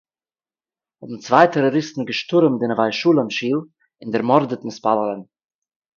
האָבן 0.99 1.17
צוויי 1.25 1.47
טעראָריסטן 1.53 2.07
געשטורעמט 2.09 2.57
די 2.61 2.67
נוה 2.71 2.87
שלום 3.01 3.29
שול 3.37 3.57
און 4.01 4.09
דערמאָרדעט 4.13 4.61
מתפּללים 4.69 5.21